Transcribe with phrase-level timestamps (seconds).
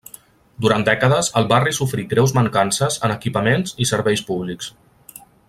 [0.65, 4.73] Durant dècades el barri sofrí greus mancances en equipaments i serveis públics.